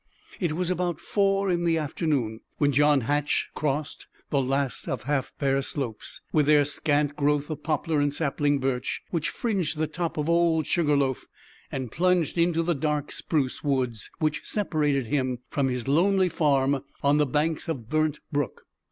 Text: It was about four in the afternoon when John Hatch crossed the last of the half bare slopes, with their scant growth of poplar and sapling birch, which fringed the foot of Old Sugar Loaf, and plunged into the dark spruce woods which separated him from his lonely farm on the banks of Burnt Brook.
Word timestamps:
It 0.39 0.53
was 0.53 0.71
about 0.71 0.99
four 0.99 1.51
in 1.51 1.63
the 1.63 1.77
afternoon 1.77 2.39
when 2.57 2.71
John 2.71 3.01
Hatch 3.01 3.51
crossed 3.53 4.07
the 4.31 4.41
last 4.41 4.87
of 4.87 5.01
the 5.01 5.05
half 5.05 5.31
bare 5.37 5.61
slopes, 5.61 6.21
with 6.33 6.47
their 6.47 6.65
scant 6.65 7.15
growth 7.15 7.51
of 7.51 7.61
poplar 7.61 7.99
and 8.01 8.11
sapling 8.11 8.57
birch, 8.57 9.03
which 9.11 9.29
fringed 9.29 9.77
the 9.77 9.87
foot 9.87 10.17
of 10.17 10.27
Old 10.27 10.65
Sugar 10.65 10.97
Loaf, 10.97 11.27
and 11.71 11.91
plunged 11.91 12.39
into 12.39 12.63
the 12.63 12.73
dark 12.73 13.11
spruce 13.11 13.63
woods 13.63 14.09
which 14.17 14.41
separated 14.43 15.05
him 15.05 15.37
from 15.49 15.67
his 15.67 15.87
lonely 15.87 16.29
farm 16.29 16.83
on 17.03 17.17
the 17.17 17.27
banks 17.27 17.67
of 17.69 17.87
Burnt 17.87 18.21
Brook. 18.31 18.63